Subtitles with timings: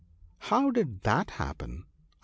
[0.49, 1.85] "How did that happen?